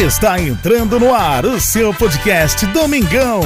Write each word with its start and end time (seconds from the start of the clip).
Está 0.00 0.40
entrando 0.40 0.98
no 0.98 1.14
ar 1.14 1.44
o 1.44 1.60
seu 1.60 1.92
podcast 1.92 2.64
Domingão. 2.68 3.42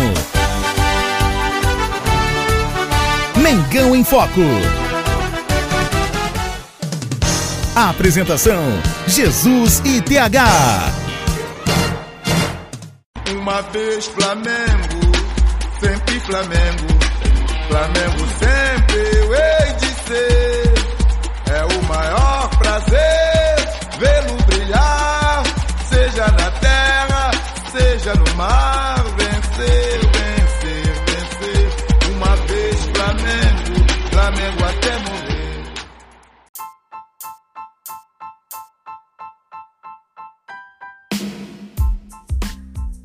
Mengão 3.42 3.96
em 3.96 4.04
Foco. 4.04 4.40
Apresentação: 7.74 8.62
Jesus 9.08 9.82
e 9.84 10.00
TH. 10.00 10.44
Uma 13.32 13.60
vez 13.62 14.06
Flamengo, 14.06 15.12
sempre 15.80 16.20
Flamengo. 16.20 16.86
Flamengo 17.66 18.28
sempre 18.38 19.18
eu 19.18 19.34
hei 19.34 19.72
de 19.72 19.86
ser. 20.06 20.63
Seja 26.14 26.30
na 26.30 26.50
terra, 26.60 27.30
seja 27.72 28.14
no 28.14 28.36
mar. 28.36 29.02
Vencer, 29.16 30.00
vencer, 30.14 30.86
vencer. 31.06 31.68
Uma 32.14 32.36
vez 32.46 32.76
Flamengo, 32.94 33.74
Flamengo 34.10 34.64
até 34.64 34.98
morrer. 34.98 35.64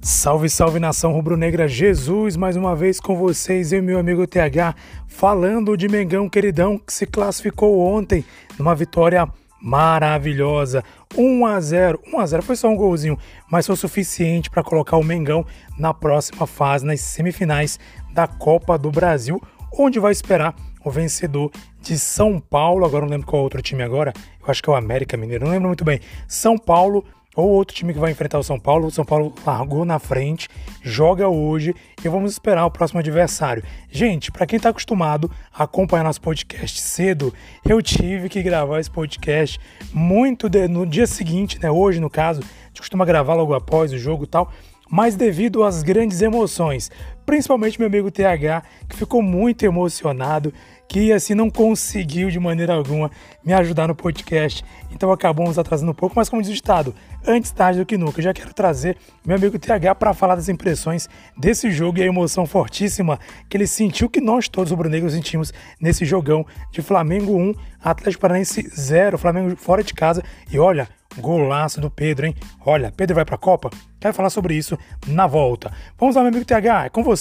Salve, 0.02 0.49
salve 0.49 0.80
nação 0.80 1.12
rubro-negra, 1.12 1.68
Jesus 1.68 2.35
mais 2.38 2.55
uma 2.55 2.76
vez 2.76 2.99
com 2.99 3.16
vocês, 3.16 3.71
e 3.71 3.82
meu 3.82 3.98
amigo 3.98 4.27
TH, 4.27 4.76
falando 5.07 5.76
de 5.76 5.88
Mengão 5.88 6.30
queridão 6.30 6.77
que 6.77 6.94
se 6.94 7.07
classificou 7.07 7.80
ontem 7.80 8.23
numa 8.57 8.76
vitória 8.76 9.27
maravilhosa, 9.62 10.84
1 11.18 11.45
a 11.45 11.59
0. 11.59 12.02
1 12.13 12.20
a 12.20 12.26
0 12.26 12.44
foi 12.44 12.55
só 12.55 12.68
um 12.70 12.76
golzinho, 12.76 13.18
mas 13.49 13.66
foi 13.66 13.73
o 13.73 13.77
suficiente 13.77 14.49
para 14.49 14.63
colocar 14.63 14.98
o 14.98 15.04
Mengão 15.04 15.46
na 15.77 15.93
próxima 15.93 16.46
fase, 16.46 16.85
nas 16.85 17.01
semifinais 17.01 17.79
da 18.13 18.27
Copa 18.27 18.77
do 18.77 18.91
Brasil, 18.91 19.41
onde 19.71 19.99
vai 19.99 20.12
esperar 20.12 20.55
o 20.84 20.90
vencedor 20.90 21.51
de 21.82 21.98
São 21.98 22.40
Paulo, 22.40 22.85
agora 22.85 23.05
não 23.05 23.12
lembro 23.12 23.27
qual 23.27 23.43
outro 23.43 23.62
time 23.62 23.84
agora, 23.84 24.13
eu 24.41 24.49
acho 24.49 24.62
que 24.62 24.70
é 24.70 24.74
o 24.74 24.76
América 24.76 25.18
Mineiro, 25.18 25.46
não 25.46 25.51
lembro 25.51 25.68
muito 25.68 25.84
bem. 25.84 25.99
São 26.27 26.57
Paulo 26.57 27.04
ou 27.40 27.49
outro 27.49 27.76
time 27.76 27.93
que 27.93 27.99
vai 27.99 28.12
enfrentar 28.12 28.40
o 28.40 28.43
São 28.43 28.59
Paulo. 28.59 28.87
O 28.87 28.91
São 28.91 29.05
Paulo 29.05 29.34
largou 29.45 29.85
na 29.85 29.99
frente, 29.99 30.48
joga 30.82 31.27
hoje 31.27 31.73
e 32.04 32.07
vamos 32.07 32.32
esperar 32.32 32.65
o 32.65 32.71
próximo 32.71 32.99
adversário. 32.99 33.63
Gente, 33.90 34.32
para 34.32 34.45
quem 34.45 34.57
está 34.57 34.70
acostumado 34.70 35.29
a 35.54 35.63
acompanhar 35.63 36.04
nosso 36.04 36.21
podcast 36.21 36.79
cedo, 36.79 37.34
eu 37.65 37.82
tive 37.82 38.29
que 38.29 38.41
gravar 38.41 38.79
esse 38.79 38.91
podcast 38.91 39.60
muito 39.93 40.49
de, 40.49 40.67
no 40.67 40.85
dia 40.85 41.07
seguinte, 41.07 41.60
né? 41.62 41.70
Hoje, 41.70 41.99
no 41.99 42.10
caso, 42.10 42.41
a 42.41 42.67
gente 42.67 42.79
costuma 42.79 43.05
gravar 43.05 43.34
logo 43.34 43.54
após 43.54 43.91
o 43.91 43.98
jogo 43.98 44.23
e 44.23 44.27
tal. 44.27 44.51
Mas 44.91 45.15
devido 45.15 45.63
às 45.63 45.84
grandes 45.84 46.20
emoções, 46.21 46.90
principalmente 47.30 47.77
meu 47.77 47.88
amigo 47.88 48.10
TH, 48.10 48.63
que 48.90 48.98
ficou 48.98 49.22
muito 49.22 49.63
emocionado, 49.63 50.52
que 50.88 51.13
assim 51.13 51.35
não 51.35 51.48
conseguiu 51.48 52.32
de 52.32 52.40
maneira 52.40 52.74
alguma 52.74 53.12
me 53.46 53.54
ajudar 53.54 53.88
no 53.88 53.94
podcast. 53.94 54.66
Então 54.90 55.12
acabamos 55.12 55.60
atrasando 55.60 55.91
um 55.91 55.94
pouco, 55.94 56.16
mas 56.16 56.27
como 56.27 56.41
diz 56.41 56.50
o 56.50 56.55
Estado, 56.55 56.96
antes 57.27 57.52
tarde 57.52 57.77
do 57.77 57.85
que 57.85 58.00
nunca. 58.00 58.18
Eu 58.20 58.24
já 58.24 58.34
quero 58.34 58.52
trazer 58.52 58.98
meu 59.24 59.38
amigo 59.38 59.60
TH 59.60 59.94
para 59.94 60.12
falar 60.16 60.34
das 60.34 60.50
impressões 60.50 61.07
desse 61.38 61.70
jogo 61.70 62.00
e 62.00 62.02
a 62.02 62.07
emoção 62.07 62.48
fortíssima 62.48 63.20
que 63.48 63.55
ele 63.57 63.68
sentiu, 63.68 64.09
que 64.09 64.19
nós 64.19 64.50
todos 64.50 64.72
rubro-negros 64.72 65.13
sentimos 65.13 65.53
nesse 65.80 66.06
jogão 66.06 66.44
de 66.72 66.81
Flamengo 66.81 67.38
1, 67.38 67.53
Atlético 67.80 68.22
Paranaense 68.22 68.68
0, 68.75 69.19
Flamengo 69.19 69.56
fora 69.56 69.84
de 69.84 69.94
casa. 69.94 70.24
E 70.52 70.57
olha, 70.57 70.90
golaço 71.18 71.80
do 71.80 71.90
Pedro, 71.90 72.25
hein? 72.25 72.35
Olha, 72.66 72.91
Pedro 72.91 73.16
vai 73.16 73.25
para 73.25 73.35
a 73.35 73.40
Copa? 73.40 73.69
Quero 74.00 74.13
falar 74.13 74.30
sobre 74.30 74.56
isso 74.56 74.78
na 75.07 75.28
volta. 75.28 75.72
Vamos 75.97 76.16
lá, 76.16 76.22
meu 76.22 76.30
amigo 76.30 76.46
TH, 76.46 76.85
é 76.85 76.90
com 76.90 77.03
você. 77.03 77.19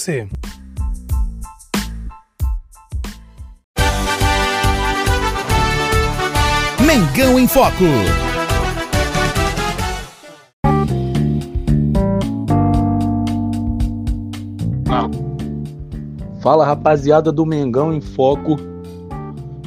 Mengão 6.85 7.37
em 7.37 7.47
Foco. 7.47 7.83
Fala 16.41 16.65
rapaziada 16.65 17.31
do 17.31 17.45
Mengão 17.45 17.93
em 17.93 17.99
Foco. 17.99 18.55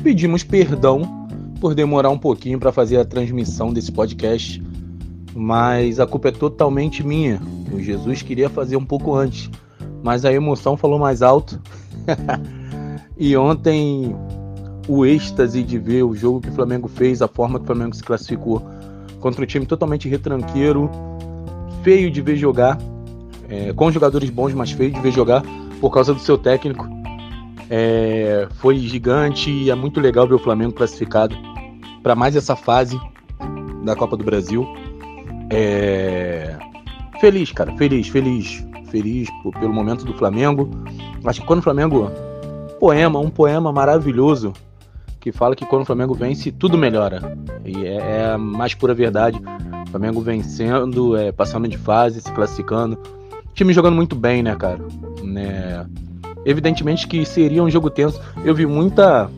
Pedimos 0.03 0.43
perdão 0.43 1.29
por 1.61 1.75
demorar 1.75 2.09
um 2.09 2.19
pouquinho 2.19 2.59
para 2.59 2.73
fazer 2.73 2.97
a 2.97 3.05
transmissão 3.05 3.71
desse 3.71 3.93
podcast, 3.93 4.63
mas 5.35 6.01
a 6.01 6.07
culpa 6.07 6.29
é 6.29 6.33
totalmente 6.33 7.07
minha. 7.07 7.39
O 7.71 7.81
Jesus 7.81 8.23
queria 8.23 8.49
fazer 8.49 8.77
um 8.77 8.85
pouco 8.85 9.15
antes, 9.15 9.51
mas 10.03 10.25
a 10.25 10.33
emoção 10.33 10.77
falou 10.77 10.99
mais 10.99 11.23
alto. 11.23 11.61
e 13.17 13.37
ontem 13.37 14.17
o 14.89 15.07
êxtase 15.07 15.63
de 15.63 15.79
ver 15.79 16.03
o 16.03 16.15
jogo 16.15 16.41
que 16.41 16.49
o 16.49 16.53
Flamengo 16.53 16.89
fez, 16.89 17.23
a 17.23 17.29
forma 17.29 17.59
que 17.59 17.65
o 17.65 17.67
Flamengo 17.67 17.95
se 17.95 18.03
classificou 18.03 18.63
contra 19.21 19.43
um 19.43 19.47
time 19.47 19.65
totalmente 19.65 20.09
retranqueiro, 20.09 20.91
feio 21.83 22.11
de 22.11 22.21
ver 22.21 22.37
jogar, 22.37 22.79
é, 23.49 23.73
com 23.73 23.91
jogadores 23.91 24.29
bons, 24.31 24.53
mas 24.53 24.73
feio 24.73 24.91
de 24.91 25.01
ver 25.01 25.13
jogar 25.13 25.43
por 25.81 25.91
causa 25.91 26.13
do 26.13 26.21
seu 26.21 26.37
técnico. 26.37 26.87
É, 27.71 28.49
foi 28.57 28.77
gigante 28.77 29.51
e 29.51 29.71
é 29.71 29.75
muito 29.75 30.01
legal 30.01 30.27
ver 30.27 30.35
o 30.35 30.39
Flamengo 30.39 30.73
classificado 30.73 31.35
para 32.03 32.15
mais 32.15 32.35
essa 32.35 32.57
fase 32.57 32.99
da 33.85 33.95
Copa 33.95 34.17
do 34.17 34.25
Brasil. 34.25 34.67
É, 35.51 36.57
feliz, 37.21 37.53
cara, 37.53 37.75
feliz, 37.77 38.09
feliz, 38.09 38.65
feliz 38.93 39.29
pelo 39.59 39.73
momento 39.73 40.05
do 40.05 40.13
Flamengo. 40.13 40.69
Acho 41.25 41.41
que 41.41 41.47
quando 41.47 41.61
o 41.61 41.63
Flamengo 41.63 42.11
poema, 42.79 43.19
um 43.19 43.31
poema 43.31 43.73
maravilhoso 43.73 44.53
que 45.19 45.33
fala 45.33 45.57
que 45.57 45.65
quando 45.65 45.83
o 45.83 45.85
Flamengo 45.85 46.15
vence, 46.15 46.53
tudo 46.53 46.77
melhora. 46.77 47.39
E 47.65 47.87
é, 47.87 47.95
é 47.95 48.33
a 48.33 48.39
mais 48.39 48.75
pura 48.75 48.93
verdade. 48.93 49.41
O 49.87 49.91
Flamengo 49.91 50.21
vencendo, 50.21 51.17
é, 51.17 51.33
passando 51.33 51.67
de 51.69 51.79
fase, 51.79 52.21
se 52.21 52.31
classificando. 52.33 52.99
O 53.49 53.55
time 53.55 53.73
jogando 53.73 53.95
muito 53.95 54.15
bem, 54.17 54.43
né, 54.43 54.55
cara? 54.57 54.81
Né? 55.23 55.87
Evidentemente 56.45 57.07
que 57.07 57.25
seria 57.25 57.63
um 57.63 57.71
jogo 57.71 57.89
tenso. 57.89 58.21
Eu 58.45 58.55
vi 58.55 58.67
muita, 58.67 59.31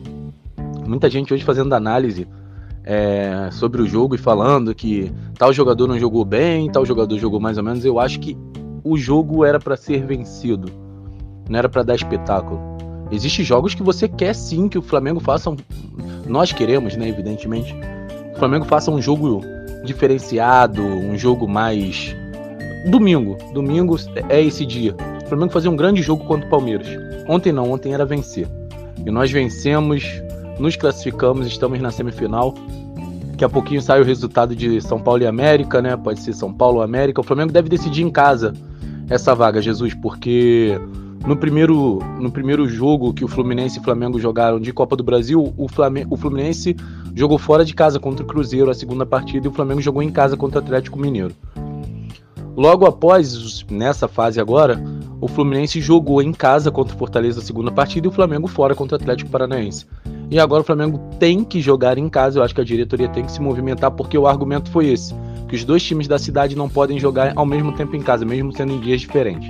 muita 0.85 1.09
gente 1.09 1.31
hoje 1.33 1.43
fazendo 1.43 1.73
análise 1.73 2.27
é, 2.83 3.49
sobre 3.51 3.79
o 3.81 3.87
jogo 3.87 4.15
e 4.15 4.17
falando 4.17 4.73
que 4.73 5.11
tal 5.37 5.53
jogador 5.53 5.87
não 5.87 5.99
jogou 5.99 6.25
bem, 6.25 6.71
tal 6.71 6.83
jogador 6.83 7.17
jogou 7.19 7.39
mais 7.39 7.59
ou 7.59 7.63
menos. 7.63 7.85
Eu 7.85 7.99
acho 7.99 8.19
que 8.19 8.35
o 8.85 8.95
jogo 8.95 9.43
era 9.43 9.59
para 9.59 9.75
ser 9.75 10.05
vencido, 10.05 10.71
não 11.49 11.57
era 11.57 11.67
para 11.67 11.81
dar 11.81 11.95
espetáculo. 11.95 12.61
Existem 13.11 13.43
jogos 13.43 13.73
que 13.73 13.81
você 13.81 14.07
quer 14.07 14.35
sim 14.35 14.69
que 14.69 14.77
o 14.77 14.81
Flamengo 14.81 15.19
faça. 15.19 15.49
Um... 15.49 15.57
Nós 16.27 16.51
queremos, 16.51 16.95
né? 16.95 17.09
Evidentemente. 17.09 17.75
O 18.35 18.37
Flamengo 18.37 18.65
faça 18.65 18.91
um 18.91 19.01
jogo 19.01 19.41
diferenciado, 19.83 20.83
um 20.83 21.17
jogo 21.17 21.47
mais. 21.47 22.15
Domingo. 22.87 23.37
Domingo 23.53 23.95
é 24.29 24.41
esse 24.41 24.65
dia. 24.65 24.95
O 25.23 25.27
Flamengo 25.27 25.51
fazer 25.51 25.69
um 25.69 25.75
grande 25.75 26.03
jogo 26.03 26.23
contra 26.25 26.45
o 26.45 26.49
Palmeiras. 26.49 26.87
Ontem 27.27 27.51
não, 27.51 27.71
ontem 27.71 27.93
era 27.93 28.05
vencer. 28.05 28.47
E 29.03 29.09
nós 29.09 29.31
vencemos, 29.31 30.21
nos 30.59 30.75
classificamos, 30.75 31.47
estamos 31.47 31.79
na 31.81 31.89
semifinal. 31.89 32.53
Daqui 33.31 33.45
a 33.45 33.49
pouquinho 33.49 33.81
sai 33.81 33.99
o 33.99 34.05
resultado 34.05 34.55
de 34.55 34.79
São 34.81 34.99
Paulo 34.99 35.23
e 35.23 35.27
América, 35.27 35.81
né? 35.81 35.97
Pode 35.97 36.21
ser 36.21 36.33
São 36.33 36.53
Paulo 36.53 36.77
ou 36.77 36.83
América. 36.83 37.21
O 37.21 37.23
Flamengo 37.23 37.51
deve 37.51 37.69
decidir 37.69 38.03
em 38.03 38.11
casa 38.11 38.53
essa 39.09 39.35
vaga, 39.35 39.61
Jesus, 39.61 39.93
porque 39.93 40.79
no 41.25 41.35
primeiro, 41.35 41.99
no 42.19 42.31
primeiro 42.31 42.67
jogo 42.67 43.13
que 43.13 43.25
o 43.25 43.27
Fluminense 43.27 43.77
e 43.77 43.81
o 43.81 43.83
Flamengo 43.83 44.19
jogaram 44.19 44.59
de 44.59 44.71
Copa 44.71 44.95
do 44.95 45.03
Brasil, 45.03 45.53
o, 45.57 45.67
o 46.09 46.17
Fluminense 46.17 46.75
jogou 47.13 47.37
fora 47.37 47.65
de 47.65 47.73
casa 47.73 47.99
contra 47.99 48.23
o 48.23 48.27
Cruzeiro 48.27 48.69
a 48.69 48.73
segunda 48.73 49.05
partida 49.05 49.47
e 49.47 49.49
o 49.49 49.53
Flamengo 49.53 49.81
jogou 49.81 50.03
em 50.03 50.11
casa 50.11 50.37
contra 50.37 50.59
o 50.59 50.63
Atlético 50.63 50.99
Mineiro. 50.99 51.33
Logo 52.55 52.85
após, 52.85 53.65
nessa 53.69 54.07
fase 54.07 54.39
agora, 54.39 54.81
o 55.19 55.27
Fluminense 55.27 55.81
jogou 55.81 56.21
em 56.21 56.31
casa 56.31 56.71
contra 56.71 56.95
o 56.95 56.97
Fortaleza 56.97 57.39
a 57.39 57.43
segunda 57.43 57.71
partida 57.71 58.07
e 58.07 58.09
o 58.09 58.13
Flamengo 58.13 58.47
fora 58.47 58.75
contra 58.75 58.97
o 58.97 59.01
Atlético 59.01 59.29
Paranaense. 59.29 59.85
E 60.29 60.39
agora 60.39 60.61
o 60.61 60.65
Flamengo 60.65 60.99
tem 61.19 61.43
que 61.43 61.61
jogar 61.61 61.97
em 61.97 62.09
casa, 62.09 62.39
eu 62.39 62.43
acho 62.43 62.55
que 62.55 62.61
a 62.61 62.63
diretoria 62.63 63.07
tem 63.07 63.23
que 63.23 63.31
se 63.31 63.41
movimentar 63.41 63.91
porque 63.91 64.17
o 64.17 64.27
argumento 64.27 64.71
foi 64.71 64.87
esse, 64.87 65.13
que 65.47 65.55
os 65.55 65.63
dois 65.63 65.83
times 65.83 66.07
da 66.07 66.17
cidade 66.17 66.55
não 66.55 66.67
podem 66.67 66.99
jogar 66.99 67.33
ao 67.35 67.45
mesmo 67.45 67.71
tempo 67.73 67.95
em 67.95 68.01
casa, 68.01 68.25
mesmo 68.25 68.51
sendo 68.51 68.73
em 68.73 68.79
dias 68.79 69.01
diferentes. 69.01 69.49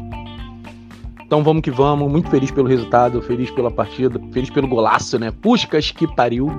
Então 1.26 1.44
vamos 1.44 1.64
que 1.64 1.72
vamos, 1.72 2.12
muito 2.12 2.30
feliz 2.30 2.52
pelo 2.52 2.68
resultado, 2.68 3.22
feliz 3.22 3.50
pela 3.52 3.72
partida, 3.72 4.22
feliz 4.32 4.50
pelo 4.50 4.68
golaço, 4.68 5.18
né? 5.18 5.32
Puscas 5.42 5.92
que 5.92 6.08
pariu. 6.16 6.52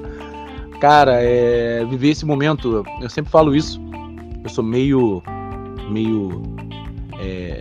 Cara, 0.80 1.20
é, 1.20 1.84
viver 1.84 2.10
esse 2.10 2.24
momento, 2.24 2.84
eu 3.02 3.10
sempre 3.10 3.30
falo 3.30 3.54
isso. 3.54 3.80
Eu 4.44 4.48
sou 4.48 4.62
meio. 4.62 5.22
meio. 5.90 6.42
É, 7.18 7.60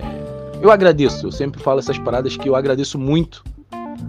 eu 0.61 0.69
agradeço, 0.69 1.27
eu 1.27 1.31
sempre 1.31 1.61
falo 1.61 1.79
essas 1.79 1.97
paradas 1.97 2.37
que 2.37 2.47
eu 2.47 2.55
agradeço 2.55 2.99
muito 2.99 3.43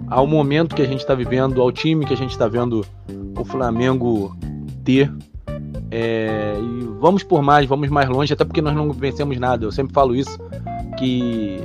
ao 0.07 0.27
momento 0.27 0.75
que 0.75 0.81
a 0.81 0.87
gente 0.87 0.99
está 0.99 1.15
vivendo, 1.15 1.61
ao 1.61 1.71
time 1.71 2.05
que 2.05 2.13
a 2.13 2.17
gente 2.17 2.31
está 2.31 2.47
vendo 2.47 2.85
o 3.37 3.45
Flamengo 3.45 4.35
ter. 4.83 5.11
É, 5.89 6.53
e 6.57 6.83
vamos 6.99 7.23
por 7.23 7.41
mais, 7.41 7.67
vamos 7.67 7.89
mais 7.89 8.09
longe, 8.09 8.33
até 8.33 8.45
porque 8.45 8.61
nós 8.61 8.75
não 8.75 8.91
vencemos 8.91 9.37
nada. 9.37 9.65
Eu 9.65 9.71
sempre 9.71 9.93
falo 9.93 10.15
isso, 10.15 10.37
que 10.97 11.59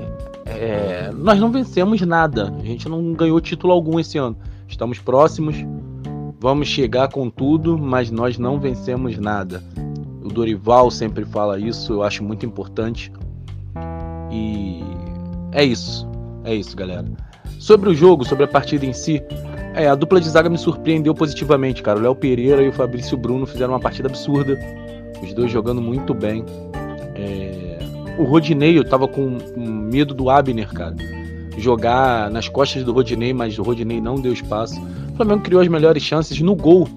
é, 0.45 1.11
nós 1.13 1.39
não 1.39 1.51
vencemos 1.51 2.01
nada. 2.03 2.53
A 2.59 2.65
gente 2.65 2.89
não 2.89 3.13
ganhou 3.13 3.41
título 3.41 3.73
algum 3.73 4.01
esse 4.01 4.19
ano. 4.19 4.37
Estamos 4.69 4.99
próximos, 4.99 5.57
vamos 6.41 6.69
chegar 6.69 7.09
com 7.09 7.31
tudo, 7.31 7.79
mas 7.79 8.11
nós 8.11 8.39
não 8.39 8.59
vencemos 8.59 9.19
nada. 9.19 9.63
O 10.23 10.29
Dorival 10.29 10.91
sempre 10.91 11.25
fala 11.25 11.59
isso, 11.59 11.93
eu 11.93 12.03
acho 12.03 12.25
muito 12.25 12.45
importante. 12.45 13.13
E 14.31 14.83
é 15.53 15.65
isso. 15.65 16.09
É 16.45 16.55
isso, 16.55 16.77
galera. 16.77 17.05
Sobre 17.59 17.91
o 17.91 17.95
jogo, 17.95 18.25
sobre 18.25 18.45
a 18.45 18.49
partida 18.49 18.87
em 18.87 18.93
si, 18.93 19.23
é, 19.77 19.89
a 19.89 19.95
dupla 19.95 20.19
de 20.19 20.29
zaga 20.29 20.49
me 20.49 20.57
surpreendeu 20.57 21.15
positivamente, 21.15 21.83
cara. 21.83 21.99
O 21.99 22.03
Léo 22.03 22.15
Pereira 22.15 22.63
e 22.63 22.69
o 22.69 22.73
Fabrício 22.73 23.15
Bruno 23.17 23.47
fizeram 23.47 23.75
uma 23.75 23.81
partida 23.81 24.09
absurda. 24.09 24.59
Os 25.23 25.35
dois 25.35 25.51
jogando 25.51 25.83
muito 25.83 26.15
bem. 26.15 26.45
É... 27.15 27.79
O 28.19 28.25
Rodinei, 28.25 28.79
eu 28.79 28.85
tava 28.85 29.07
com 29.07 29.37
medo 29.57 30.15
do 30.15 30.31
Abner, 30.31 30.73
cara. 30.73 30.97
Jogar 31.59 32.31
nas 32.31 32.49
costas 32.49 32.85
do 32.85 32.93
Rodinei, 32.93 33.35
mas 33.35 33.59
o 33.59 33.63
Rodinei 33.63 34.01
não 34.01 34.15
deu 34.15 34.33
espaço. 34.33 34.81
O 35.13 35.17
Flamengo 35.17 35.43
criou 35.43 35.61
as 35.61 35.69
melhores 35.69 36.03
chances 36.03 36.41
no 36.41 36.57
gol. 36.57 36.89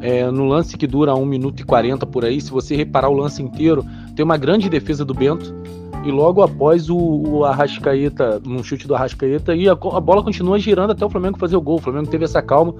É, 0.00 0.28
no 0.30 0.46
lance 0.46 0.76
que 0.76 0.86
dura 0.86 1.14
1 1.14 1.24
minuto 1.24 1.60
e 1.60 1.64
40 1.64 2.04
por 2.06 2.24
aí, 2.24 2.40
se 2.40 2.50
você 2.50 2.74
reparar 2.76 3.08
o 3.08 3.14
lance 3.14 3.40
inteiro, 3.40 3.86
tem 4.16 4.24
uma 4.24 4.36
grande 4.36 4.68
defesa 4.68 5.04
do 5.04 5.14
Bento 5.14 5.54
e 6.04 6.10
logo 6.10 6.42
após 6.42 6.90
o, 6.90 6.96
o 6.96 7.44
Arrascaeta, 7.44 8.40
um 8.46 8.62
chute 8.62 8.86
do 8.86 8.94
Arrascaeta, 8.94 9.54
e 9.54 9.68
a, 9.68 9.72
a, 9.72 10.00
bola 10.00 10.22
continua 10.22 10.58
girando 10.58 10.90
até 10.90 11.04
o 11.04 11.08
Flamengo 11.08 11.38
fazer 11.38 11.56
o 11.56 11.60
gol. 11.60 11.76
O 11.76 11.80
Flamengo 11.80 12.08
teve 12.08 12.24
essa 12.24 12.42
calma 12.42 12.74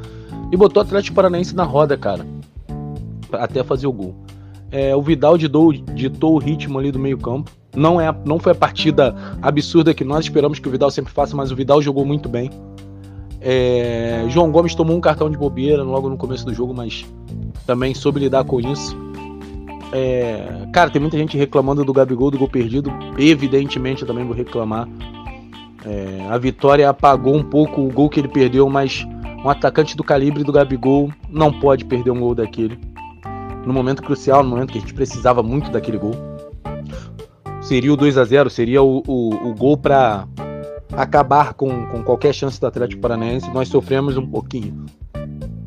e 0.52 0.56
botou 0.56 0.82
o 0.82 0.86
Atlético 0.86 1.16
Paranaense 1.16 1.54
na 1.54 1.64
roda, 1.64 1.96
cara, 1.96 2.26
até 3.32 3.64
fazer 3.64 3.86
o 3.86 3.92
gol. 3.92 4.14
É, 4.70 4.94
o 4.94 5.00
Vidal 5.00 5.38
ditou, 5.38 5.72
ditou 5.72 6.34
o 6.34 6.38
ritmo 6.38 6.78
ali 6.78 6.92
do 6.92 6.98
meio 6.98 7.16
campo. 7.16 7.50
Não, 7.74 8.00
é, 8.00 8.14
não 8.24 8.38
foi 8.38 8.52
a 8.52 8.54
partida 8.54 9.14
absurda 9.40 9.94
que 9.94 10.04
nós 10.04 10.26
esperamos 10.26 10.58
que 10.58 10.68
o 10.68 10.70
Vidal 10.70 10.90
sempre 10.90 11.12
faça, 11.12 11.34
mas 11.34 11.50
o 11.50 11.56
Vidal 11.56 11.80
jogou 11.80 12.04
muito 12.04 12.28
bem. 12.28 12.50
É, 13.40 14.24
João 14.28 14.50
Gomes 14.50 14.74
tomou 14.74 14.96
um 14.96 15.00
cartão 15.00 15.30
de 15.30 15.36
bobeira 15.36 15.82
logo 15.82 16.08
no 16.08 16.16
começo 16.16 16.44
do 16.44 16.54
jogo, 16.54 16.74
mas 16.74 17.04
também 17.66 17.94
soube 17.94 18.20
lidar 18.20 18.44
com 18.44 18.60
isso. 18.60 18.96
É, 19.96 20.66
cara, 20.72 20.90
tem 20.90 21.00
muita 21.00 21.16
gente 21.16 21.38
reclamando 21.38 21.84
do 21.84 21.92
Gabigol, 21.92 22.28
do 22.28 22.36
gol 22.36 22.48
perdido. 22.48 22.90
Evidentemente, 23.16 24.02
eu 24.02 24.08
também 24.08 24.24
vou 24.24 24.34
reclamar. 24.34 24.88
É, 25.86 26.26
a 26.28 26.36
vitória 26.36 26.88
apagou 26.88 27.36
um 27.36 27.44
pouco 27.44 27.82
o 27.82 27.92
gol 27.92 28.10
que 28.10 28.18
ele 28.18 28.26
perdeu, 28.26 28.68
mas 28.68 29.06
um 29.44 29.48
atacante 29.48 29.96
do 29.96 30.02
calibre 30.02 30.42
do 30.42 30.50
Gabigol 30.50 31.12
não 31.30 31.52
pode 31.60 31.84
perder 31.84 32.10
um 32.10 32.18
gol 32.18 32.34
daquele. 32.34 32.76
No 33.64 33.72
momento 33.72 34.02
crucial, 34.02 34.42
no 34.42 34.50
momento 34.50 34.72
que 34.72 34.78
a 34.78 34.80
gente 34.80 34.94
precisava 34.94 35.44
muito 35.44 35.70
daquele 35.70 35.98
gol. 35.98 36.14
Seria 37.60 37.92
o 37.92 37.96
2 37.96 38.18
a 38.18 38.24
0 38.24 38.50
seria 38.50 38.82
o, 38.82 39.00
o, 39.06 39.48
o 39.48 39.54
gol 39.54 39.76
para 39.76 40.26
acabar 40.92 41.54
com, 41.54 41.86
com 41.86 42.02
qualquer 42.02 42.34
chance 42.34 42.60
do 42.60 42.66
Atlético 42.66 43.00
Paranaense. 43.00 43.48
Nós 43.52 43.68
sofremos 43.68 44.16
um 44.16 44.26
pouquinho 44.26 44.86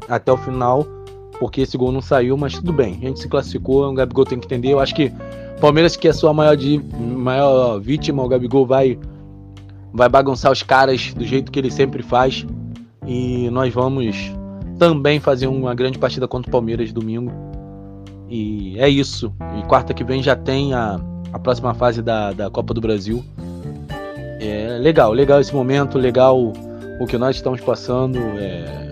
até 0.09 0.33
o 0.33 0.37
final 0.37 0.96
porque 1.39 1.61
esse 1.61 1.77
gol 1.77 1.91
não 1.91 2.01
saiu, 2.01 2.35
mas 2.37 2.53
tudo 2.53 2.73
bem. 2.73 2.97
A 3.01 3.07
gente 3.07 3.19
se 3.19 3.27
classificou, 3.27 3.89
o 3.89 3.93
Gabigol 3.93 4.25
tem 4.25 4.39
que 4.39 4.45
entender. 4.45 4.73
Eu 4.73 4.79
acho 4.79 4.95
que 4.95 5.11
Palmeiras, 5.59 5.95
que 5.95 6.07
é 6.07 6.11
a 6.11 6.13
sua 6.13 6.33
maior, 6.33 6.55
de, 6.55 6.79
maior 6.99 7.79
vítima, 7.79 8.23
o 8.23 8.27
Gabigol 8.27 8.65
vai, 8.65 8.97
vai 9.93 10.07
bagunçar 10.07 10.51
os 10.51 10.63
caras 10.63 11.13
do 11.13 11.25
jeito 11.25 11.51
que 11.51 11.59
ele 11.59 11.71
sempre 11.71 12.03
faz. 12.03 12.45
E 13.05 13.49
nós 13.49 13.73
vamos 13.73 14.31
também 14.77 15.19
fazer 15.19 15.47
uma 15.47 15.73
grande 15.73 15.97
partida 15.97 16.27
contra 16.27 16.49
o 16.49 16.51
Palmeiras 16.51 16.91
domingo. 16.91 17.31
E 18.29 18.77
é 18.77 18.87
isso. 18.87 19.33
E 19.57 19.63
quarta 19.63 19.93
que 19.93 20.03
vem 20.03 20.21
já 20.21 20.35
tem 20.35 20.73
a, 20.73 20.99
a 21.31 21.39
próxima 21.39 21.73
fase 21.73 22.01
da, 22.01 22.33
da 22.33 22.49
Copa 22.49 22.73
do 22.73 22.81
Brasil. 22.81 23.23
É 24.39 24.77
legal, 24.79 25.11
legal 25.13 25.39
esse 25.39 25.53
momento, 25.53 25.97
legal 25.97 26.53
o 26.99 27.05
que 27.07 27.17
nós 27.17 27.35
estamos 27.35 27.61
passando. 27.61 28.19
É, 28.37 28.86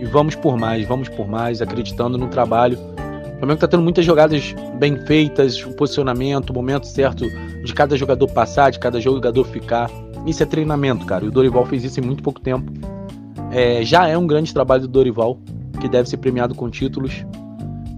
e 0.00 0.04
vamos 0.04 0.34
por 0.34 0.56
mais, 0.56 0.86
vamos 0.86 1.08
por 1.08 1.26
mais, 1.26 1.62
acreditando 1.62 2.18
no 2.18 2.28
trabalho. 2.28 2.78
O 2.78 3.38
Flamengo 3.38 3.54
está 3.54 3.68
tendo 3.68 3.82
muitas 3.82 4.04
jogadas 4.04 4.54
bem 4.78 4.96
feitas, 5.06 5.62
o 5.64 5.72
posicionamento, 5.72 6.50
o 6.50 6.54
momento 6.54 6.86
certo 6.86 7.26
de 7.62 7.74
cada 7.74 7.96
jogador 7.96 8.28
passar, 8.28 8.70
de 8.70 8.78
cada 8.78 9.00
jogador 9.00 9.44
ficar. 9.44 9.90
Isso 10.26 10.42
é 10.42 10.46
treinamento, 10.46 11.04
cara. 11.04 11.24
E 11.24 11.28
o 11.28 11.30
Dorival 11.30 11.66
fez 11.66 11.84
isso 11.84 12.00
em 12.00 12.02
muito 12.02 12.22
pouco 12.22 12.40
tempo. 12.40 12.72
É, 13.50 13.84
já 13.84 14.08
é 14.08 14.16
um 14.16 14.26
grande 14.26 14.52
trabalho 14.52 14.82
do 14.82 14.88
Dorival, 14.88 15.38
que 15.80 15.88
deve 15.88 16.08
ser 16.08 16.16
premiado 16.16 16.54
com 16.54 16.70
títulos. 16.70 17.24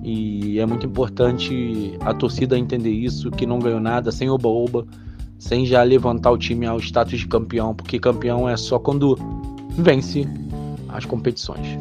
E 0.03 0.59
é 0.59 0.67
muito 0.67 0.87
importante 0.87 1.97
a 2.01 2.15
torcida 2.15 2.59
entender 2.59 2.91
isso, 2.91 3.31
que 3.31 3.47
não 3.47 3.59
ganhou 3.59 3.81
nada, 3.81 4.11
sem 4.11 4.31
oba-oba, 4.31 4.87
sem 5.39 5.65
já 5.65 5.83
levantar 5.83 6.31
o 6.31 6.39
time 6.39 6.67
ao 6.67 6.79
status 6.79 7.21
de 7.21 7.29
campeão, 7.29 7.75
porque 7.75 7.99
campeão 7.99 8.49
é 8.49 8.57
só 8.57 8.79
quando 8.79 9.17
vence 9.77 10.27
as 10.89 11.05
competições. 11.05 11.79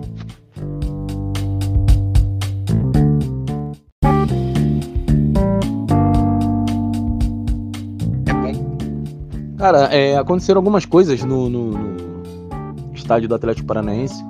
Cara, 9.57 9.85
é, 9.85 10.15
aconteceram 10.15 10.59
algumas 10.59 10.85
coisas 10.85 11.23
no, 11.23 11.49
no, 11.49 11.71
no, 11.71 12.93
estádio 12.93 13.27
do 13.27 13.35
Atlético 13.35 13.67
Paranaense. 13.67 14.23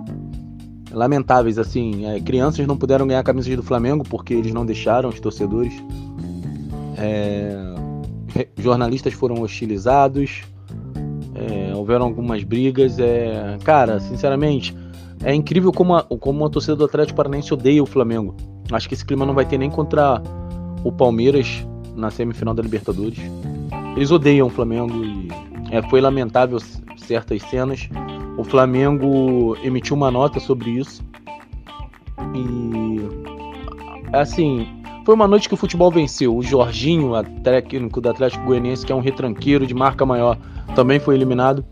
Lamentáveis, 0.89 1.59
assim. 1.59 2.05
É, 2.05 2.19
crianças 2.21 2.65
não 2.65 2.77
puderam 2.77 3.05
ganhar 3.05 3.21
camisas 3.23 3.53
do 3.55 3.61
Flamengo 3.61 4.05
porque 4.09 4.33
eles 4.33 4.53
não 4.53 4.65
deixaram 4.65 5.09
os 5.09 5.19
torcedores. 5.19 5.73
É, 6.97 7.75
jornalistas 8.57 9.13
foram 9.13 9.41
hostilizados 9.41 10.43
houveram 11.87 12.05
algumas 12.05 12.43
brigas. 12.43 12.99
É, 12.99 13.57
cara, 13.63 13.99
sinceramente, 14.01 14.75
é 15.23 15.33
incrível 15.33 15.71
como 15.71 15.95
a, 15.95 16.03
como 16.03 16.45
a 16.45 16.49
torcida 16.49 16.75
do 16.75 16.83
Atlético 16.83 17.15
Paranaense 17.15 17.53
odeia 17.53 17.81
o 17.81 17.85
Flamengo. 17.85 18.35
Acho 18.71 18.89
que 18.89 18.93
esse 18.93 19.05
clima 19.05 19.25
não 19.25 19.33
vai 19.33 19.45
ter 19.45 19.57
nem 19.57 19.69
contra 19.69 20.21
o 20.83 20.91
Palmeiras 20.91 21.65
na 21.95 22.11
semifinal 22.11 22.53
da 22.53 22.61
Libertadores. 22.61 23.19
Eles 23.95 24.11
odeiam 24.11 24.47
o 24.47 24.49
Flamengo 24.49 24.93
e 25.03 25.29
é, 25.71 25.81
foi 25.89 26.01
lamentável 26.01 26.59
certas 26.97 27.41
cenas. 27.43 27.89
O 28.37 28.43
Flamengo 28.43 29.57
emitiu 29.63 29.95
uma 29.95 30.11
nota 30.11 30.39
sobre 30.41 30.71
isso. 30.71 31.01
E 32.35 32.99
assim, 34.13 34.67
foi 35.05 35.15
uma 35.15 35.27
noite 35.27 35.47
que 35.47 35.53
o 35.53 35.57
futebol 35.57 35.89
venceu. 35.89 36.35
O 36.35 36.43
Jorginho, 36.43 37.13
técnico 37.41 38.01
do 38.01 38.09
Atlético 38.09 38.43
Goianiense, 38.43 38.85
que 38.85 38.91
é 38.91 38.95
um 38.95 38.99
retranqueiro 38.99 39.65
de 39.65 39.73
marca 39.73 40.05
maior, 40.05 40.37
também 40.77 40.99
foi 40.99 41.15
eliminado. 41.15 41.65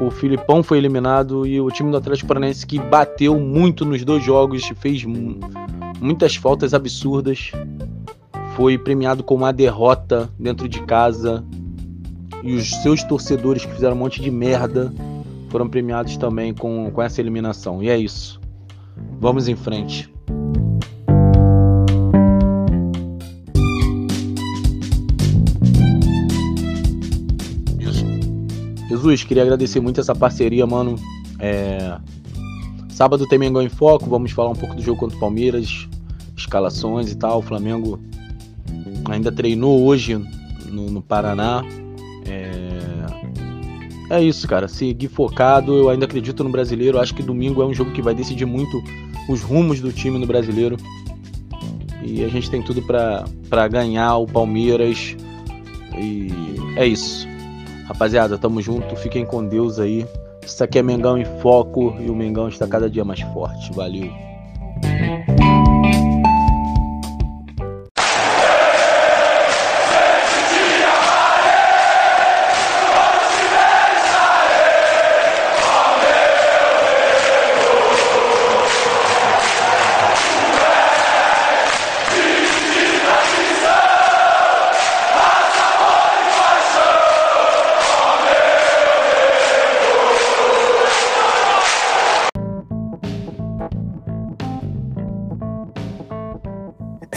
O 0.00 0.10
Filipão 0.10 0.62
foi 0.62 0.78
eliminado 0.78 1.46
e 1.46 1.60
o 1.60 1.70
time 1.70 1.90
do 1.90 1.98
Atlético 1.98 2.28
Paranaense 2.28 2.66
que 2.66 2.78
bateu 2.78 3.38
muito 3.38 3.84
nos 3.84 4.02
dois 4.02 4.24
jogos, 4.24 4.66
fez 4.78 5.04
muitas 6.00 6.34
faltas 6.34 6.72
absurdas, 6.72 7.52
foi 8.56 8.78
premiado 8.78 9.22
com 9.22 9.34
uma 9.34 9.52
derrota 9.52 10.30
dentro 10.38 10.66
de 10.66 10.80
casa. 10.84 11.44
E 12.42 12.54
os 12.54 12.70
seus 12.82 13.02
torcedores 13.02 13.66
que 13.66 13.72
fizeram 13.74 13.94
um 13.94 13.98
monte 13.98 14.22
de 14.22 14.30
merda 14.30 14.90
foram 15.50 15.68
premiados 15.68 16.16
também 16.16 16.54
com, 16.54 16.90
com 16.90 17.02
essa 17.02 17.20
eliminação. 17.20 17.82
E 17.82 17.90
é 17.90 17.98
isso. 17.98 18.40
Vamos 19.20 19.48
em 19.48 19.56
frente. 19.56 20.10
Jesus, 28.98 29.22
queria 29.22 29.44
agradecer 29.44 29.80
muito 29.80 30.00
essa 30.00 30.14
parceria, 30.14 30.66
mano. 30.66 30.96
É... 31.38 31.96
Sábado 32.90 33.26
tem 33.28 33.38
Mengão 33.38 33.62
em 33.62 33.68
Foco, 33.68 34.10
vamos 34.10 34.32
falar 34.32 34.50
um 34.50 34.56
pouco 34.56 34.74
do 34.74 34.82
jogo 34.82 34.98
contra 34.98 35.16
o 35.16 35.20
Palmeiras, 35.20 35.88
escalações 36.36 37.12
e 37.12 37.14
tal. 37.14 37.38
O 37.38 37.42
Flamengo 37.42 38.00
ainda 39.08 39.30
treinou 39.30 39.84
hoje 39.84 40.16
no, 40.66 40.90
no 40.90 41.00
Paraná. 41.00 41.64
É... 42.26 44.16
é 44.16 44.22
isso, 44.22 44.48
cara. 44.48 44.66
Seguir 44.66 45.08
focado. 45.08 45.76
Eu 45.76 45.88
ainda 45.88 46.06
acredito 46.06 46.42
no 46.42 46.50
brasileiro. 46.50 46.98
Acho 46.98 47.14
que 47.14 47.22
domingo 47.22 47.62
é 47.62 47.66
um 47.66 47.72
jogo 47.72 47.92
que 47.92 48.02
vai 48.02 48.14
decidir 48.14 48.46
muito 48.46 48.82
os 49.28 49.42
rumos 49.42 49.80
do 49.80 49.92
time 49.92 50.18
no 50.18 50.26
brasileiro. 50.26 50.76
E 52.02 52.24
a 52.24 52.28
gente 52.28 52.50
tem 52.50 52.62
tudo 52.62 52.82
para 52.82 53.68
ganhar 53.68 54.16
o 54.16 54.26
Palmeiras. 54.26 55.16
E 55.96 56.28
é 56.76 56.84
isso. 56.84 57.28
Rapaziada, 57.88 58.36
tamo 58.36 58.60
junto, 58.60 58.94
fiquem 58.96 59.24
com 59.24 59.42
Deus 59.42 59.78
aí. 59.78 60.06
Isso 60.44 60.62
aqui 60.62 60.78
é 60.78 60.82
Mengão 60.82 61.16
em 61.16 61.24
Foco 61.40 61.96
e 61.98 62.10
o 62.10 62.14
Mengão 62.14 62.46
está 62.46 62.66
cada 62.66 62.88
dia 62.88 63.02
mais 63.02 63.22
forte. 63.32 63.72
Valeu. 63.72 64.27